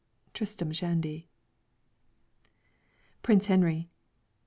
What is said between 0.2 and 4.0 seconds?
TRISTRAM SHANDY. _Prince Henry.